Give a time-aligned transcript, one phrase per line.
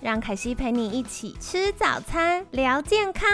[0.00, 3.28] 让凯西陪你一起吃早餐，聊健康。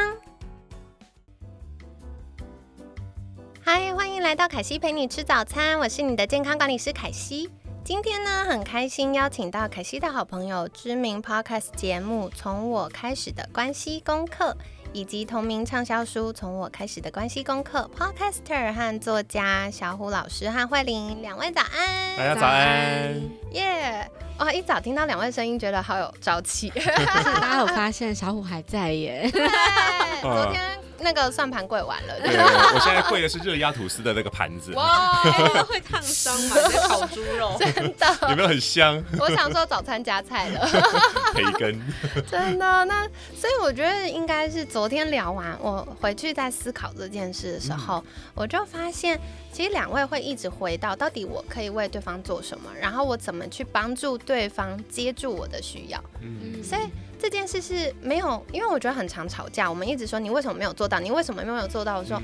[3.63, 7.51] 嗨，欢迎来到凯西陪你吃早餐，我是你的健康管理师凯西。
[7.85, 14.53] 今天呢，很开心邀请到凯西的好朋友，知名 podcast 节目《从我开始的关系功课》，
[14.95, 23.21] 以及同名畅销书《从我开始的关系功课》podcaster 和作家小虎老师和慧玲两位早安，大家早安，
[23.51, 24.09] 耶！
[24.39, 26.71] 哇，一早听到两位声音，觉得好有朝气。
[27.05, 29.29] 大家有发现小虎还在耶？
[30.23, 30.63] 昨天
[30.99, 32.21] 那个算盘跪完了。
[32.21, 34.73] 对，我现在跪的是热压吐司的那个盘子。
[34.75, 35.23] 哇，
[35.69, 36.57] 会烫伤吗？
[36.71, 39.03] 在烤猪肉，真的有没有很香？
[39.19, 40.67] 我想说早餐加菜了，
[41.35, 41.81] 培根。
[42.31, 43.07] 真的，那
[43.37, 48.03] 所以我觉得应该是昨天聊完，我回去在思考这件事的时候，
[48.35, 49.21] 我就发现。
[49.55, 56.05] 其实两位会一直回到，到底我可以为对方做什么，然后我怎么去帮助对方接住我的需要。
[56.21, 56.81] 嗯，所以
[57.19, 62.21] 这件事是没有，因为我觉得很常吵架，我们一直说你为什么没有做到，你为什么没有做到的时候，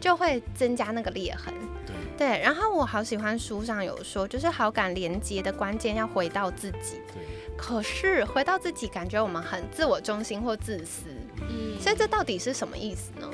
[0.00, 1.52] 就会增加那个裂痕。
[1.86, 2.40] 对，对。
[2.40, 7.00] 然后我好喜欢书上有说，就是好感连接的关键要回到自己。
[7.12, 7.22] 对。
[7.56, 11.08] 可是回到自己，感觉我们很自我中心或自私。
[11.40, 11.80] 嗯。
[11.80, 13.28] 所以这到底是什么意思呢？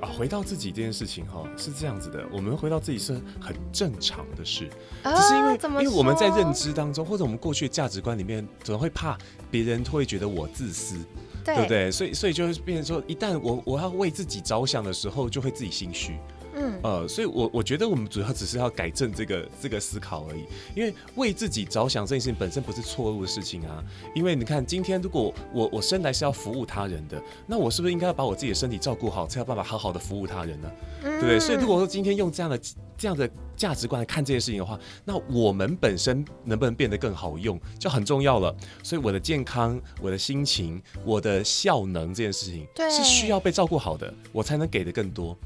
[0.00, 4.68] 啊，回到自己这件事情哈，是这样子的，我们回到自己是很正常的事，
[5.02, 9.18] 只是因为因为我们在认知当中，或者我们过去的价值观里面，总会怕
[9.50, 10.96] 别人会觉得我自私，
[11.44, 11.90] 对不对？
[11.90, 16.16] 所以所以就变成说，一旦我我要为自己着想的时候，就会自己心虚。
[16.54, 20.44] 嗯呃，所以，我我觉得我们主要只是要改正这个这个思考而已，
[20.74, 23.82] 因为为自己着想这件事情本身不是错误的事情啊。
[24.14, 30.70] 因为你看，今天如果我我生来是要服务他人的，那我是不是应该要把我自己的身体照顾好，才有办法好好的服务他人呢？
[31.02, 31.40] 对不对？
[31.40, 32.60] 所以，如果说今天用这样的
[32.96, 38.54] 这样的价值观来看这件事情的话，那我们本身能不能变得更好用，就很重要了。
[38.82, 45.36] 所以，我的健康、我的心情、我的效能这件事情，是需要被照顾好的，我才能给的更多。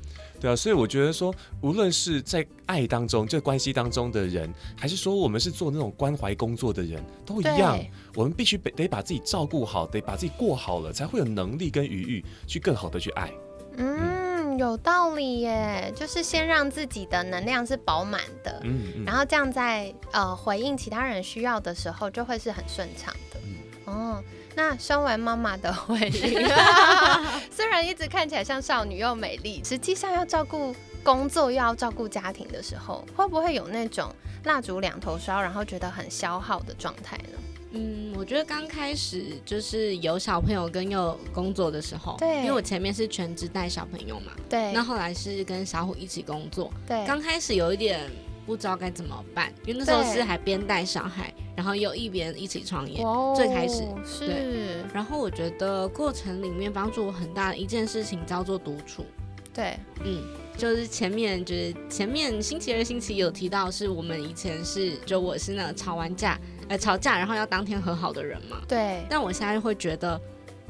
[0.42, 7.78] 对啊，所以我觉得说，无论是在爱当中、这关系当中的人，还是说我们是做那种关怀工作的人，都一样。
[8.16, 13.32] 我们必须得得把自己照顾好，得把自己过好了，才会有能力跟余裕去更好的去爱。
[13.76, 23.38] 嗯，有道理耶，就是先让自己的能量是饱满的，嗯，然后这样在呃回应其他人需要的时候，就会是很顺畅的。
[23.84, 24.20] 哦。
[24.54, 26.46] 那身为妈妈的慧玲，
[27.50, 34.14] 虽然一直看起来像少女又美丽，实际上要照顾工作又要照顾家庭的时候，会不会有那种
[34.44, 37.38] 蜡烛两头烧，然后觉得很消耗的状态呢？
[37.74, 48.10] 嗯，我觉得刚开始就是有小朋友跟有工作的时候，对，因为我前面是全职带小朋友嘛，对，那后来是跟小虎一起工作，对，刚开始有一点。
[48.44, 53.00] 不知道该怎么办，因为那时候是还边带小孩，然后又一边一起创业。
[53.36, 53.84] 最开始
[54.18, 59.06] 对，然后我觉得过程里面帮助我很大的一件事情叫做独处。
[59.54, 60.22] 对，嗯，
[60.56, 66.38] 就是前面就是前面星期二、星期有提到，是我们以前是就我是那个吵完架，
[66.68, 68.56] 呃，吵架然后要当天和好的人嘛。
[68.66, 69.04] 对。
[69.08, 70.20] 但我现在会觉得，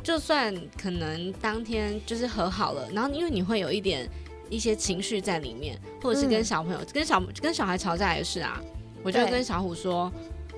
[0.02, 4.08] 就算可能当天就是和好了，然后因为你会有一点。
[4.52, 8.60] 一些情绪在里面，或者是跟小朋友、跟小跟小孩吵架也是啊。
[9.02, 10.12] 我就跟小虎说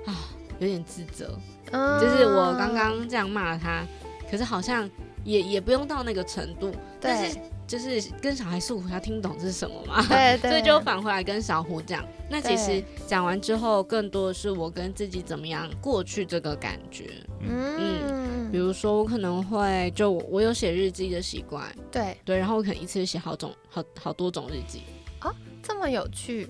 [0.04, 0.12] 啊，
[0.58, 1.38] 有点自责，
[1.70, 3.86] 就是我刚刚这样骂他，
[4.28, 4.90] 可是好像
[5.22, 6.72] 也也不用到那个程度。
[7.00, 10.04] 但是就是跟小孩诉苦，他听不懂这是什么嘛？
[10.08, 10.50] 对对。
[10.52, 12.04] 所以就返回来跟小虎讲。
[12.30, 17.10] 那其实讲完之后，更多的是我跟自己怎么样过去这个感觉。
[17.40, 18.50] 嗯。
[18.52, 24.82] 比如说，我可能会就我有写日记的习惯，对对，然后我可能一次写好种好好多种日记
[25.18, 26.48] 啊，这么有趣。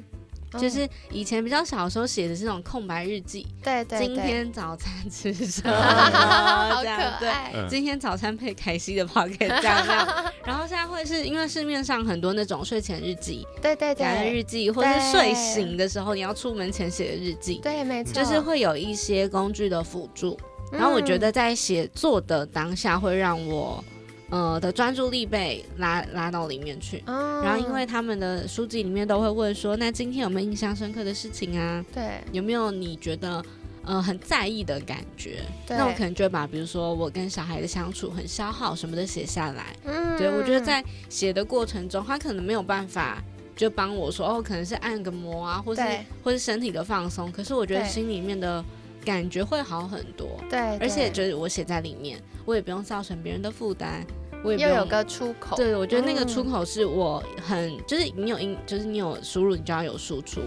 [0.59, 5.73] 就是以前比较小的时候写的是那种空白日记，对对，今天早餐吃什么？
[6.75, 7.53] 好可爱。
[7.69, 10.25] 今天早餐配凯西的 pocket 这样这样。
[10.45, 20.39] 然后现在会是因为市面上很多那种睡前日记，对对对，的日记，或是睡醒的时候你要出门前写的日记，对，没错，就是会有一些工具的辅助。
[20.71, 23.83] 然后我觉得在写作的当下会让我，
[24.31, 27.03] 呃的专注力被拉拉到里面去。
[27.07, 31.85] 然后因为他们的书籍里面都会问说，那今天有没有印象深刻的事情啊？
[31.93, 33.45] 对，有没有你觉得
[33.85, 39.77] 呃很在意的感觉，那我可能就会把比如说我跟小孩的相处很消耗什么的写下来。
[39.85, 43.23] 嗯，对我觉得在写的过程中，他可能没有办法
[43.55, 45.83] 就帮我说哦，可能是按个摩啊，或是
[46.23, 48.65] 或是身体的放松，可是我觉得心里面的
[49.05, 50.41] 感觉会好很多。
[50.49, 54.05] 对，而且就是我写在里面，我也不用造成别人的负担。
[54.43, 60.43] 我也又有个出口，对，我觉得那个出口是我很，就是你有音，就是你有输入，你就要有输出，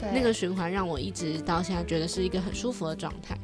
[0.00, 3.36] 那个循环让我一直到现在觉得是一个很舒服的状态。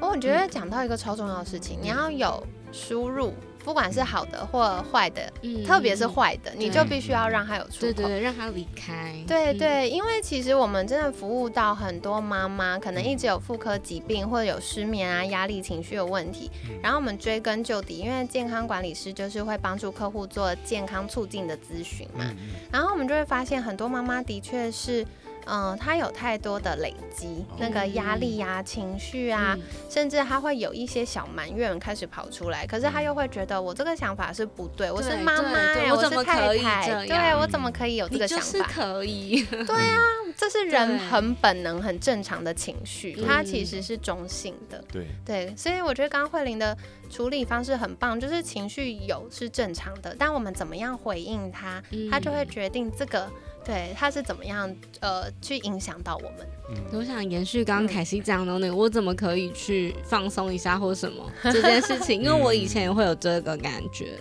[0.00, 3.32] 哦，我觉得讲到一个超重要的事情，你要有输入。
[3.64, 5.32] 不管是好的或坏的，
[5.66, 9.16] 特别是坏的，你就必须要让他有出口，对对对，让他离开。
[9.26, 16.50] 对对，因为其实我们真的服务到很多妈妈，可能一直有妇科疾病或者有失眠啊、压力、情绪有问题，
[16.82, 22.30] 然后我们追根究底，因为健康管理师就是会帮助客户做健康促进的咨询嘛，
[22.70, 25.06] 然后我们就会发现很多妈妈的确是。
[25.46, 29.56] 嗯，他有太多的累积，那个压力呀、情绪啊，
[29.90, 32.66] 甚至他会有一些小埋怨开始跑出来。
[32.66, 38.70] 可是他又会觉得，我这个想法是不对，我是妈妈哎，我是太太，对我怎么可以有这个想法？
[38.72, 40.00] 可以， 对啊，
[40.36, 44.82] 这是 人很本能、很正常的情绪，它其实是中性的。
[44.92, 46.76] 对对，所以我觉得刚刚慧玲的
[47.14, 51.80] 处理方式很棒，就是情绪有是正常的，但我们怎么样回应他，
[52.10, 53.30] 他就会决定这个。
[53.64, 54.70] 对，他是怎么样
[55.00, 56.46] 呃去影响到我们？
[56.92, 62.20] 我想延续刚刚凯西讲的那个，我怎么可以去放松一下或什么 这件事情？
[62.20, 64.18] 因为我以前也会有这个感觉，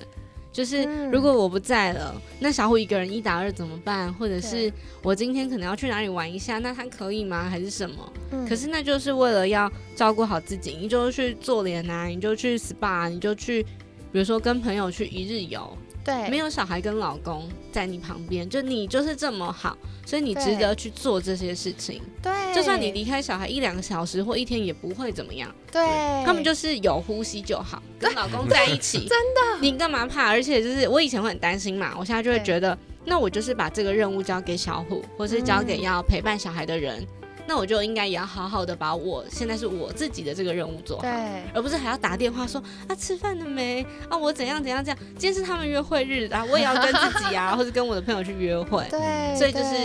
[0.53, 4.13] 就是如果我不在了，那小虎一个人一打二怎么办？
[4.13, 4.71] 或者是
[5.01, 7.49] 我今天可能要去哪里玩一下，那他可以吗？
[7.49, 8.13] 还是什么？
[8.47, 13.63] 可是那就是为了要照顾好自己，你就去做脸啊，你就去 SPA，你就去，
[14.11, 15.75] 比如说跟朋友去一日游。
[16.03, 22.01] 对，没有小孩跟老公在你旁边，就你就是这么好，所以你值得去做这些事情。
[22.21, 25.49] 对，就算你离开小孩一两个小时或一天也不会怎么样。
[25.71, 25.81] 对，
[26.25, 30.29] 他们就是有呼吸就好，跟老公在一起， 真的，你干嘛怕？
[30.29, 37.05] 而且就是我以前会很担心嘛，我现在就会觉得，那我就是把这个任务交给小虎，或是交给要陪伴小孩的人。
[37.47, 41.07] 那我就应该也要好好的把我现在是我自己的这个任务做好，
[41.53, 49.75] 而不是还要打电话说啊吃饭了没啊我怎样怎样这样，今天是他们约会日啊，我也要跟自己啊 或者跟我的朋友去约会，对，所以就是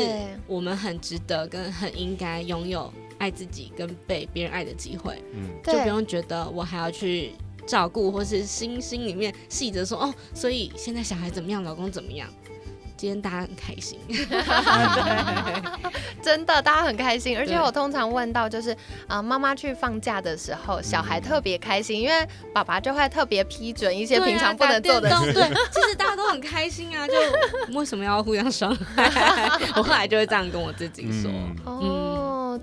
[0.47, 7.33] 我们很值得跟很应该拥有爱自己跟被别人爱的机会，嗯，就不用觉得我还要去
[7.67, 12.29] 照顾或是心心里面细着说哦，所以现在小孩怎么样，老公怎么样。
[12.99, 13.97] 今天大家很开心，
[16.21, 17.39] 真的，大家很开心。
[17.39, 25.31] 而且我通常问到，就是啊，妈妈去放假的时候，小孩特别开心，因为爸爸就会特别批准一些平常不能做的事。
[25.33, 27.15] 对，其实大家都很开心啊，就
[27.79, 29.09] 为什么要互相伤害？
[29.77, 31.31] 我后来就会这样跟我自己说。
[31.65, 32.08] 哦，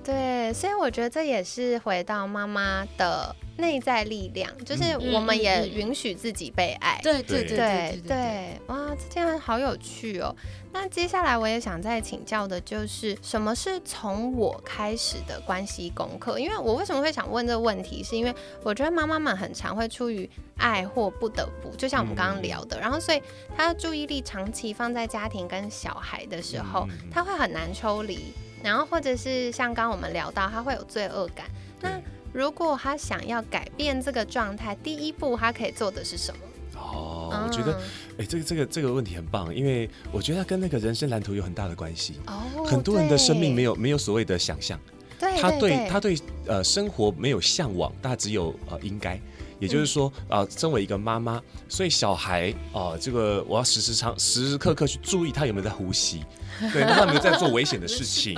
[0.04, 3.36] 对，所以我觉得这也是回到妈妈的。
[3.58, 7.00] 内在力量，就是我们也允许自己被爱。
[7.02, 10.36] 对对对对对，哇，这件好有趣哦。
[10.74, 16.38] 那接下来我也想再请教的就是，什么是从我开始的关系功课？
[16.38, 23.22] 因为我为什么会想问这个问题，是因为我觉得妈妈们很常会出于爱或不得不，就像我们刚刚聊的，然后所以
[23.56, 28.34] 她的注意力长期放在家庭跟小孩的时候，她会很难抽离。
[28.66, 31.46] 然后或者是像刚我们聊到，他会有罪恶感。
[31.82, 32.02] 那
[32.34, 36.42] 如果他想要改变这个状态，第一步他可以做的是什么？
[36.76, 37.80] 哦，我觉得，
[38.18, 42.16] 哎，这个这个这个问题很棒，因为我觉得他跟那个人生蓝图有很大的关系。
[42.26, 44.80] 哦，很多人的生命没有没有所谓的想象，
[45.20, 49.20] 对，他对他对呃生活没有向往，他只有呃应该。
[49.58, 56.26] 也就是说，啊，身为一个妈妈，所以小孩啊，这个我要时时常时时刻刻去注意他有没有在呼吸，
[56.74, 58.36] 对，那他有没有在做危险的事情，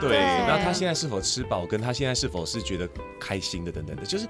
[0.00, 4.26] 对，那他现在是否吃饱，跟他现在是否是觉得开心的等等的，就是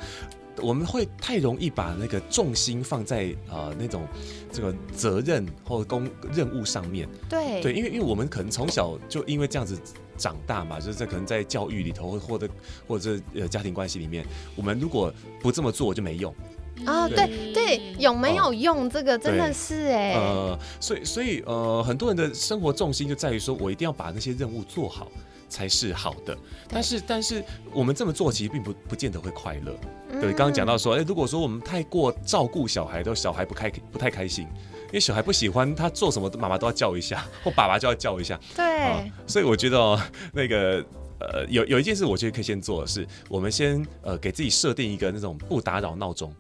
[0.59, 4.07] 我们会太容易把那个重心放在啊那种
[4.53, 9.79] 这个责任或工任务上面，对，对，因为因为我们可能从小就因为这样子。
[10.17, 12.49] 长大嘛，就是在可能在教育里头，或者
[12.87, 14.25] 或者呃家庭关系里面，
[14.55, 16.33] 我们如果不这么做就没用
[16.87, 17.09] 啊。
[17.09, 20.15] 对对，有没有用这个真的是哎。
[20.15, 25.11] 呃，所以所以呃，很多人的生活重心就在于说我一定要把那些任务做好
[25.49, 26.37] 才是好的。
[26.69, 29.75] 但是但是我们这么做其实并不不见得会快乐。
[30.21, 34.47] 对，刚刚讲到说，哎，如果说我们太过照顾小孩，都小孩不开不太开心。
[34.87, 38.39] 因为小孩不喜欢他做什么，妈妈都要叫一下， 或爸爸就要叫一下。
[38.55, 40.01] 对，所以我觉得哦
[40.33, 40.85] 那个
[41.19, 46.33] 呃，有有一件事，我觉得可以先做的是，我们先呃给自己设定一个那种不打扰闹钟。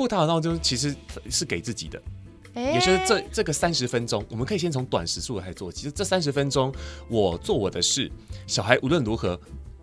[0.00, 0.96] 哦，不打扰闹钟其实
[1.28, 2.00] 是给自己的，
[2.54, 5.70] 也就是这这个三十分钟，我们可以先从短时速开始做。
[5.70, 6.72] 其实这三十分钟，
[7.08, 8.10] 我做我的事，
[8.46, 9.38] 小孩无论如何，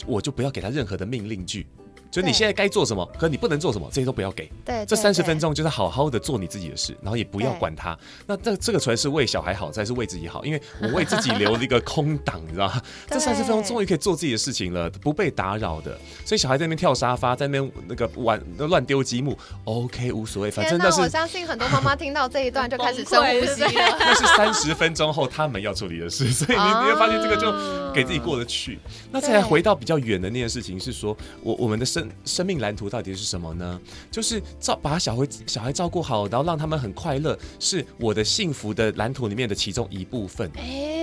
[0.08, 1.68] 我就不要给他任何的命令句。
[2.10, 4.50] 就你现在该做什么，可你不能做什么，这些都不要给。
[4.66, 7.98] 对，这三十分钟就是好好的做你自己的事，然后也不要管他。
[8.26, 12.82] 那这这个除了是为小孩好，才是为自己好，因为我为自己留了一个空档，你知道吗？
[13.08, 15.98] 这三十分钟终于可以做自己的事情了，不被打扰的。
[16.26, 21.02] 所以小孩在那边跳沙发，在那边那个玩乱丢积木，OK 无所谓，反正那是。
[21.02, 23.98] 我相信很多妈妈听到这一段就开始深呼吸了。
[24.00, 28.80] 那是三十分钟后他们要处理的事，所以你你会发现这个就给自己过得去。
[29.12, 31.86] 那再来回到比较远的那件事情，是说我我们的
[32.26, 33.80] 生命蓝图到底是什么呢？
[34.12, 40.52] 就是照把小孩小孩照顾好，然后让他们很快乐，是我的幸福的蓝图里面的其中一部分，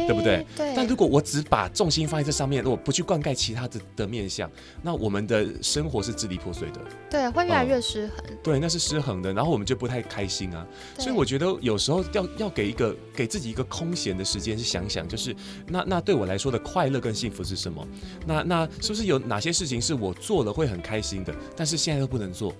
[0.07, 0.47] 对不对？
[0.57, 0.73] 对。
[0.77, 4.51] 但如果我只把重心放在这上面，我不去灌溉其他的的面相，
[4.83, 6.81] 那我们的生活是支离破碎的。
[7.11, 8.17] 对，会越来越失衡。
[8.43, 10.67] 对，那是失衡的，然后我们就不太开心啊。
[10.99, 15.35] 所以我觉得有时候要要给一个给自己一个空闲的时间去想想，就是
[15.67, 17.87] 那那对我来说的快乐跟幸福是什么？
[18.27, 22.55] 那那是不是有哪些事情是我做了会很开心的，但是现在都不能做？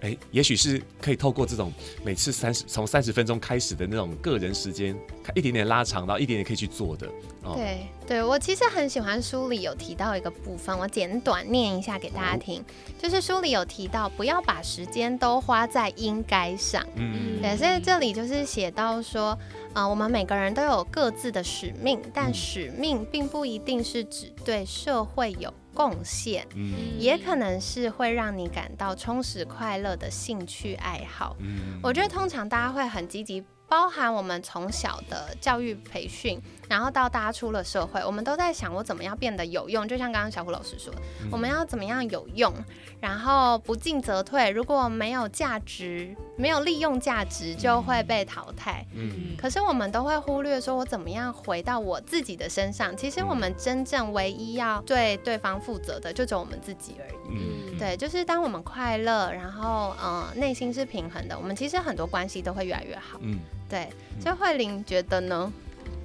[0.00, 1.72] 哎，也许是可以透过这种
[2.04, 4.96] 每次三十从三十分钟开始的那种个人时间，
[5.34, 7.08] 一点点拉长，然后一点点可以去做的。
[7.54, 12.62] 对，对我其实很喜欢书里有提到一个部分，我简短念一下给大家听，
[12.98, 16.86] 就是书里有提到不要把时间都花在应该上。
[16.96, 19.36] 嗯，对，所以这里就是写到说，
[19.72, 25.52] 啊，我们每个人都有各自的使命，但使命并不一定是指对社会有。
[25.78, 31.36] 贡献，嗯，也可能是会让你感到充实快乐的兴趣爱好。
[31.38, 39.86] 嗯，我觉得通常大家会很积极，包含我们从小的教育培训，然后到大家出了社会，我们都在想我怎么样变得有用。
[39.86, 40.92] 就像刚刚小胡老师说，
[41.30, 42.52] 我们要怎么样有用，
[43.00, 44.48] 然后不进则退。
[44.50, 48.86] 如果没有价值，没有利用价值，就会被淘汰。
[48.94, 52.96] 嗯，可是我们都会忽略说，我怎么样回到我自己的身上？
[52.96, 55.48] 其实我们真正唯一要对对方。
[55.58, 57.14] 负责的就只有我们自己而已。
[57.30, 63.18] 嗯，对，就是当我们快乐，然后嗯，内心是平衡的，我们其实很多关系都会越来越好。
[63.22, 63.88] 嗯，对。
[64.20, 65.52] 所以慧玲觉得呢？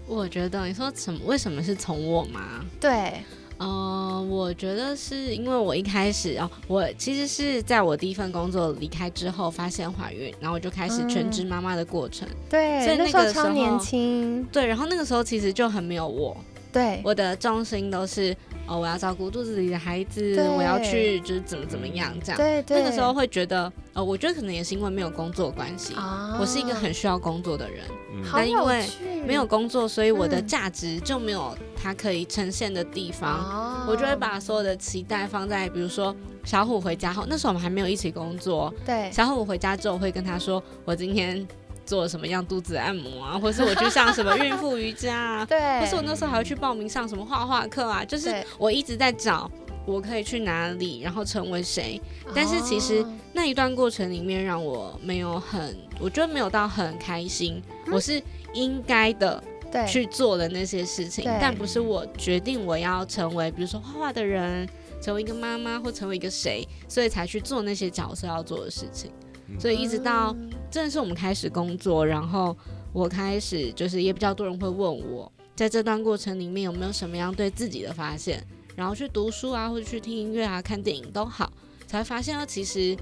[0.07, 1.19] 我觉得你说什么？
[1.25, 2.63] 为什么是从我吗？
[2.79, 3.23] 对，
[3.59, 12.27] 嗯，我觉得是因为我一开始哦，我其实是在我第一份工作离开之后发现怀孕，然后我就开始全职妈妈的过程。
[12.49, 14.43] 对，所以那个时候超年轻。
[14.51, 16.35] 对，然后那个时候其实就很没有我。
[16.71, 18.35] 对，我的重心都是。
[18.65, 22.37] 哦，我要照顾肚子里的孩子，我要去就是怎么怎么样这样。
[22.37, 22.81] 对对。
[22.81, 25.93] 那个时候会觉得，呃，我觉得可能也是因为没有工作关系，
[26.39, 27.83] 我是一个很需要工作的人。
[28.31, 28.87] 但因为
[29.27, 33.85] 没有工作，所以我的价值就没有它可以呈现的地方。
[33.87, 36.15] 我就会把所有的期待放在，比如说
[36.45, 38.73] 小虎回家后，那时候我们还没有一起工作。
[38.85, 39.11] 对。
[39.11, 41.45] 小虎回家之后，会跟他说，我今天。
[41.85, 49.49] 做什么样肚子按摩啊， 或者是我去上什么孕妇瑜伽啊， 对，或是我那时候还会去报名上什么画画课啊，就是我一直在找
[49.85, 52.01] 我可以去哪里，然后成为谁。
[52.33, 57.61] 但是其实那一段过程里面让我没有很，我觉得没有到很开心。
[57.91, 58.21] 我是
[58.53, 59.43] 应该的
[59.87, 64.67] 去做的那些事情，但不是我决定我要成为，比如说画画的人，
[65.01, 69.11] 成为一个妈妈或成为一个谁，所以才去做那些角色要做的事情。
[69.59, 70.35] 所以一直到
[70.71, 72.55] 真的是我们开始工作，然后
[72.91, 78.45] 我开始就是也比较多人会问我，在这段过程里面有没有什么样对自己的发现，
[78.75, 81.51] 然后去读书啊，或者去听音乐啊，看电影都好，
[81.85, 82.95] 才发现其实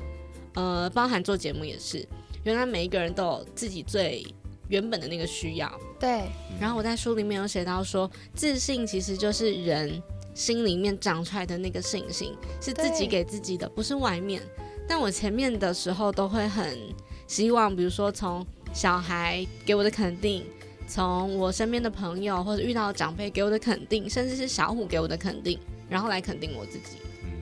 [0.54, 2.06] 呃，包含做节目也是，
[2.44, 4.26] 原来每一个人都有自己最
[4.68, 5.72] 原本的那个需要。
[6.00, 6.24] 对。
[6.60, 10.02] 然后我在书里面有写到说，自信其实就是人
[10.34, 14.42] 心里面长出来的那个信心，是自己给自己的，不是外面。
[14.92, 16.78] 但我前面的时候都会很
[17.26, 20.44] 希望，比如说从小孩给我的肯定，
[20.86, 25.58] 从我身边的朋友或者遇到长辈给我的肯定，甚至是小虎给我的肯定，
[25.88, 26.98] 然后来肯定我自己。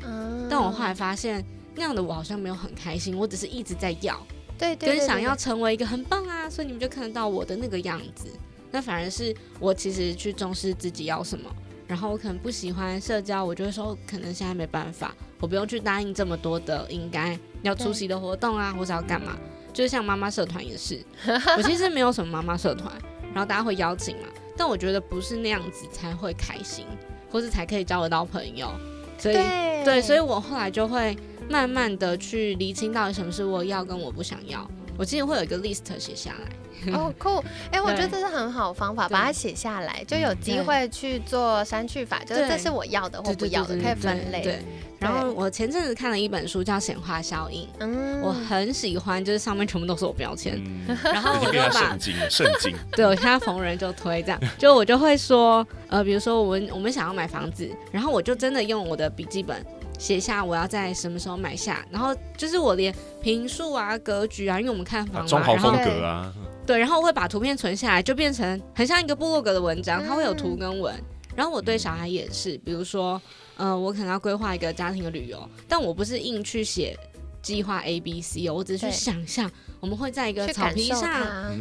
[0.06, 0.46] 嗯。
[0.48, 4.16] 但我后来发现，那样的我好像没有很开心，我只是一直在要，
[4.56, 8.28] 对对，跟想要成为一个很棒啊，所以你们就看得到我的那个样子。
[8.70, 11.50] 那反而是我其实去重视自己要什么。
[11.90, 19.36] 然后我可能不喜欢社交，我就会说可能现在没办法，我不用去答应这么多的应该要出席的活动啊，或者要干嘛。
[19.74, 21.04] 就是像妈妈社团也是，
[21.58, 22.94] 我其实没有什么妈妈社团，
[23.34, 26.86] 然后大家会邀请嘛，但我觉得不是那样子才会开心，
[27.32, 28.72] 或是才可以交得到朋友。
[29.18, 29.36] 所以
[29.84, 31.18] 对，所以我后来就会
[31.50, 34.70] 慢慢的去厘清到底什么是我要跟我不想要。
[35.00, 36.94] 我之前会有一个 list 写下来。
[36.94, 37.44] 哦，酷！
[37.72, 44.42] 哎，我觉得这是很好的方法，把它写下来，就有机会去做删去法，就是这是我要的或不要的，可以分类。
[44.42, 44.60] 对。
[44.98, 50.62] 然后我前阵子看了一本书，叫《显化效应》，嗯，我很喜欢，就是上面全部都是我标签，
[51.04, 59.66] 然后我就把圣经，圣经， 对我现在逢人就推这样，就我就会说，呃，比如说我们我们想要买房子，然后我就真的用我的笔记本
[60.00, 62.92] 写下我要在什么时候买下，然后就是我连
[63.22, 66.34] 平数啊、格局啊，因为我们看房嘛，然后风格啊，
[66.66, 70.96] 对，然后我会把图片存下来，就变成很像一个部落格的文章，它会有图跟文。
[71.36, 73.22] 然后我对小孩也是，比如说，
[73.56, 76.98] 呃，我可能要规划一个家庭的旅游，但我不是硬去写
[77.42, 81.10] 计划 A B C 哦，我只是去想象我们会在一个草皮上，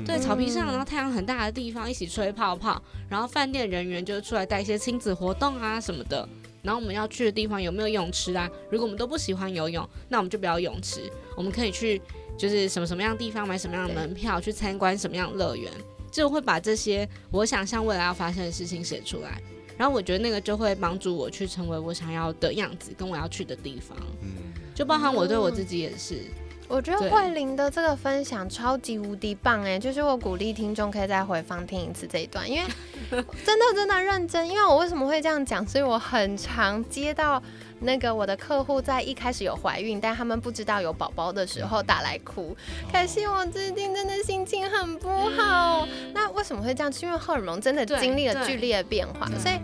[0.05, 6.29] 对，草皮上，然后太阳很大的地方一起吹泡泡，然后饭店人员就出来带一些亲子活动啊什么的，
[6.63, 8.51] 然后我们要去的地方有没有泳池啊？
[8.71, 11.03] 如果我们都不喜欢游泳，那我们就不要泳池，
[11.37, 12.01] 我们可以去
[12.37, 15.73] 就是什么什么样的地方买什么样的门票去参观什么样的乐园，
[16.11, 19.41] 就会把这些我想象未来要发生的事情写出来。
[19.77, 23.97] 然后我觉得那个就会帮助我去成为我想要的样子，跟我要去的地方。
[24.23, 26.23] 嗯，就包含我对我自己也是。
[26.69, 29.79] 我觉得慧玲的这个分享超级无敌棒哎！
[29.79, 32.69] 就是我鼓励听众可以再回放听一次这一段，因为
[33.11, 34.47] 真的真的认真。
[34.49, 35.67] 因为我为什么会这样讲？
[35.67, 37.43] 所以我很常接到
[37.81, 42.55] 那个我的客户在一开始有怀孕，但他们不知道有宝宝的时候打来哭。
[42.93, 45.89] 可惜我最近真的心情很不好。
[46.13, 46.93] 那为什么会这样？
[46.93, 49.59] 是因为荷尔蒙真的经历了剧烈的变化，所以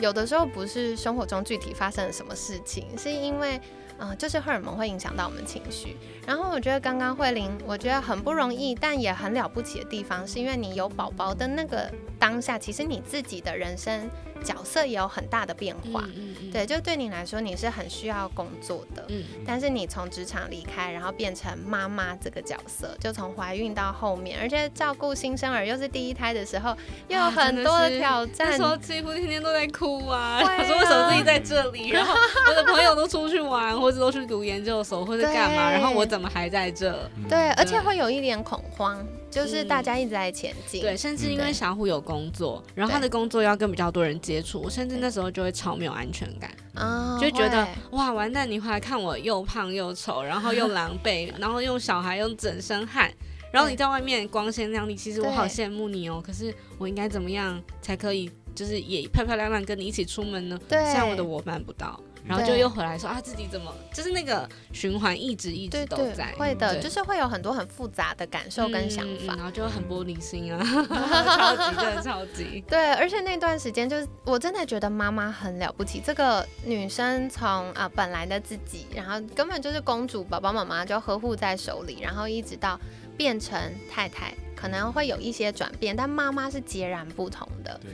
[0.00, 3.60] 有的时候不是生活中具体发生了什么事情，是因为。
[4.02, 5.94] 嗯，就是荷尔蒙会影响到我们情绪。
[6.26, 14.08] 然后我觉得刚刚慧玲，我觉得很不容易，但也很了不起的地方，是因为你有宝宝的那个当下，其实你自己的人生。
[14.42, 16.04] 角色也有很大的变化，
[16.52, 26.76] 对，就对你来说，你是很需要工作的，嗯，但是你从职场离开，然后变成妈妈这个角色，就从怀孕到后面，而且照顾新生儿又是第一胎的时候，
[27.08, 32.14] 又有很多的挑战，说几乎天天都在哭啊，说为什么自己在这里，然后
[32.48, 37.08] 我的朋友都出去玩，或者都去读研究所，或者干嘛，然后我怎么还在这？
[37.28, 39.06] 对，而且会有一点恐慌。
[39.30, 53.08] 就是大家一直在前进，对，甚至因为小虎有工作，然后他的工作要跟比较多人接触，甚至那时候就会超没有安全感，啊，就觉得哇完蛋，你回来看我又胖又丑，然后又狼狈，然后又小孩又整身汗，
[53.52, 60.58] 然后你在外面光鲜亮丽，其实我好羡慕你哦，可是我应该怎么样才可以，就是也漂漂亮亮跟你一起出门呢？
[60.68, 62.00] 对，像我的我办不到。
[62.30, 72.64] 然后就又回来说啊，自己怎么就是那个循环一直一直都在，会的，就是会有很多很复杂的感受跟想法，然后就很玻璃心啊， 超级真的超级。
[72.68, 82.78] 对，而且那段时间就是我真的觉得妈妈很了不起，这个女生从啊本来的自己，然后根本就是公主，爸爸妈妈就呵护在手里，然后一直到
[83.16, 83.58] 变成
[83.90, 87.78] 太太，可能会有一些转变，但妈妈是截然不同的。
[87.82, 87.90] 对，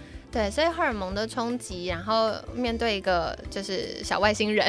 [0.50, 4.66] 所以荷尔蒙的冲击，然后面对一个就是小外星人，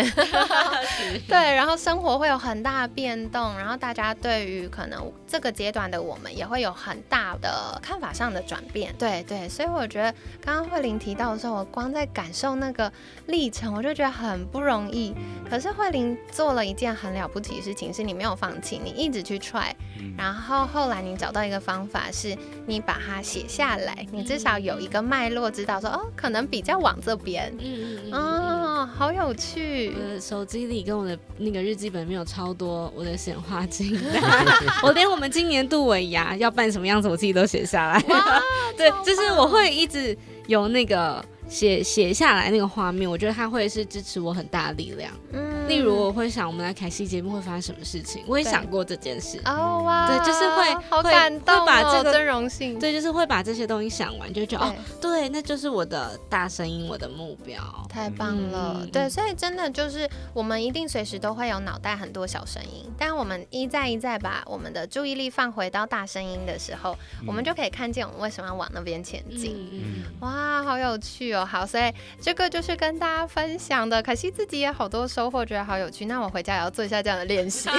[1.27, 8.95] 对，然后生活会有很大的变动，然后大家对于可能这个阶段的我们也会有很大的看法上的转变。
[8.97, 12.91] 对对，所以我觉得刚刚慧玲提到的时候，我光在感受那个
[13.25, 15.13] 历程，我就觉得很不容易。
[15.49, 19.71] 可是慧玲做了一件很了不起的事情，是你没有放弃，你一直去 try，
[20.17, 25.51] 然后后来你找到一个方法，是你把它写下来，你至少有一个脉络。
[25.57, 29.91] 知道说哦，可能比较往这边，嗯嗯哦，好有趣。
[29.95, 33.99] 我的手机里跟我的那个日记本里面有超多我的显化镜，
[34.83, 37.99] 我连我们今年度尾牙要办什么样子，我自己都写下来。
[38.77, 40.15] 对，就是我会一直
[40.47, 41.23] 有那个。
[41.49, 45.09] 写写下来那个画面，我觉得它会是支持我很大的力量。
[45.31, 49.39] 嗯，例如我会想，我们来凯西节目会发生什么事情，我也想过这件事。
[49.45, 52.79] 哦哇，对，就是会好感动，会把这个真荣幸。
[52.79, 57.61] 对，就是会把这些东西想完，就觉得哦，对，那就是我的大声音，我的目标。
[57.89, 69.67] 太棒了，对，所以真的就是我们一定随时都会有脑袋很多小声音，但我们一再一再把我们的注意力放回到大声音的时候，我们就可以看见我们为什么要往那边前进。
[69.71, 71.45] 嗯，哇，好有趣哦。
[71.45, 74.01] 好，所以这个就是跟大家分享的。
[74.03, 76.05] 可惜自己也好多收获，觉得好有趣。
[76.05, 77.69] 那我回家也要做一下这样的练习，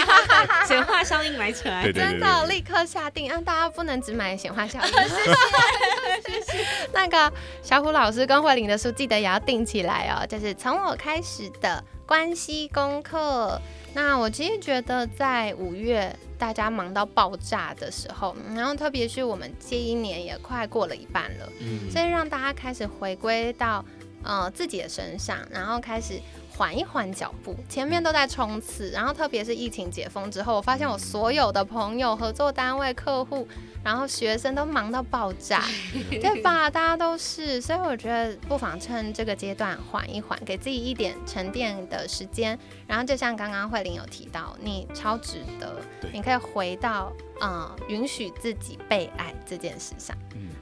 [0.66, 3.30] 显化效应买起来，真的立刻下定。
[3.30, 4.92] 啊，大家不能只买显化效应，
[6.26, 6.66] 谢谢。
[6.92, 10.26] 那个小虎老师跟慧玲的书，记得也要订起来哦。
[10.26, 13.60] 就是从我开始的关系功课。
[13.94, 16.14] 那我其实觉得在五月。
[16.38, 21.48] 大家忙到爆炸的时候，然后特别是我们这一年也快过了一半了，
[21.90, 23.84] 所以让大家开始回归到
[24.22, 26.20] 呃自己的身上，然后开始。
[26.58, 33.46] 缓一缓脚步，前面都在冲刺，然后特别是疫情解封之后，我发现我所有的朋友、合作单位、客户，
[33.84, 35.62] 然后学生都忙到爆炸，
[36.10, 36.68] 对吧？
[36.68, 42.58] 大家都是，所以我觉得不妨趁这个阶段缓一缓，给自己一点沉淀的时间。
[42.88, 45.80] 然后就像刚刚慧玲有提到，你超值得，
[46.12, 50.16] 你可以回到嗯，允许自己被爱这件事上。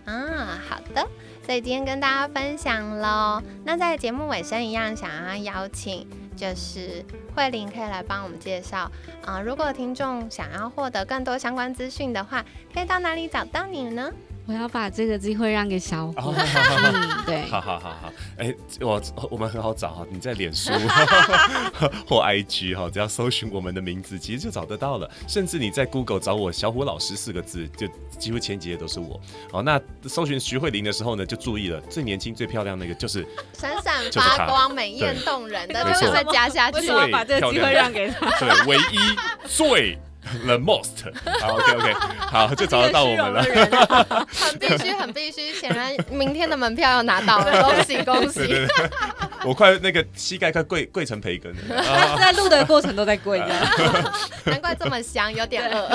[0.06, 1.06] 啊，好的。
[1.44, 3.40] 所以今天跟大家分享喽。
[3.64, 6.04] 那在节目尾声一样，想要邀请
[6.36, 8.90] 就是慧玲可以来帮我们介绍
[9.24, 9.40] 啊。
[9.40, 14.10] 如果听众想要获得更多相关资讯的话，可以到哪里找到你呢？
[14.46, 16.32] 我要把这个机会让给小虎。
[17.26, 20.70] 对， 好好好好，哎，我我们很好找哈，你在脸书
[22.06, 25.10] 或 IG 哈，只要搜寻我们的名字，其实就找得到了。
[25.26, 29.20] 甚至你在 Google 找我小虎老师四个字，就几乎前几页都是我。
[29.50, 38.98] 好，那搜寻徐慧玲的时候呢，就注意了，最年轻、最漂亮那个就是闪闪发光、美艳动人的，就再加下去，我把这个机会让给他，对，唯一
[39.48, 39.98] 最。
[40.44, 41.04] The most，
[41.40, 43.42] 好，OK，OK， 好，就找得到我们了。
[44.28, 45.52] 很必须，很必须。
[45.54, 48.66] 显然，明天的门票要拿到了，恭喜 恭喜！
[49.46, 51.82] 我快那个膝盖快跪跪成培根了。
[52.18, 53.46] 在录的过程都在跪着，
[54.46, 55.88] 难怪这么香，有点饿。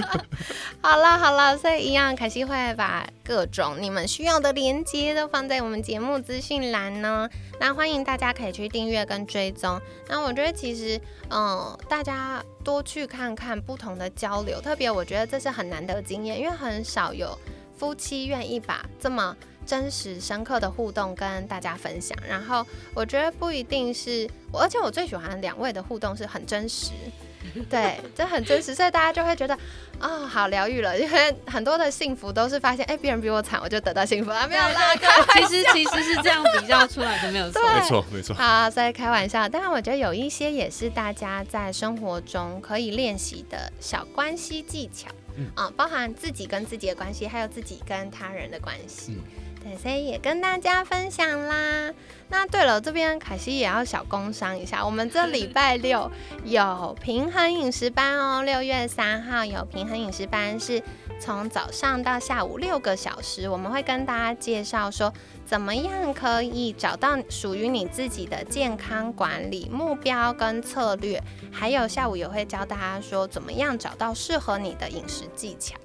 [0.80, 7.28] 好了好了，所以一样，凯西会把各种你们需要的连接都放在我们节目资讯栏呢。
[7.60, 9.78] 那欢迎大家可以去订阅跟追踪。
[10.08, 17.38] 那我觉得其实，嗯，大家多去看看不同的交流，特别我觉得这是很难得经验，因为很少有
[17.76, 19.36] 夫妻愿意把这么
[19.70, 22.18] 真实深刻的互动跟大家分享。
[22.28, 26.90] 然后我觉得不一定是我，而且我最喜欢两位的互动是很真实。
[27.70, 29.56] 对，这很真实，所以大家就会觉得
[29.98, 30.98] 啊，好疗愈了。
[30.98, 34.94] 因为很多的幸福都是发现，哎，别人比我惨，我就得到幸福了，没有啦。
[35.34, 38.34] 其实其实是这样比较出来的，没有 错，没错没错。
[38.34, 39.48] 好，所以开玩笑。
[39.48, 49.16] 当然，我觉得有一些也是大家在生活中可以练习的小关系技巧，嗯啊，包含自己跟自己的关系，还有自己跟他人的关系。
[49.62, 51.92] 对，所以也跟大家分享啦。
[52.30, 56.10] 那对了，这边凯西也要小工商一下，我们这礼拜六
[56.44, 58.42] 有平衡饮食班哦。
[58.42, 60.82] 六月三号有平衡饮食班，是
[61.20, 65.12] 从早上到下午六个小时，我们会跟大家介绍说，
[65.44, 75.76] 怎么样可以找到属于你自己的健康管理目标跟策略，还有下午也会教大家说，怎么样找到适合你的饮食技巧。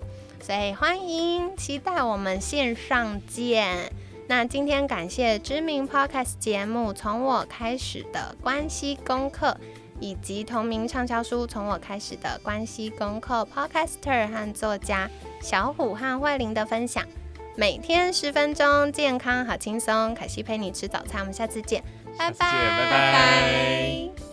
[0.46, 3.92] 所以欢迎，期待我们线上见。
[4.28, 9.48] 那今天感谢知名 podcast 节目《从我开始的关系功课》，
[10.00, 15.10] 以及同名畅销书《从我开始的关系功课》podcaster 和作家
[15.42, 17.04] 小虎和慧玲的分享。
[17.56, 20.14] 每天十分钟，健康好轻松。
[20.14, 21.84] 凯西陪你吃早餐，我们下次见，
[22.20, 24.25] 拜拜，拜拜。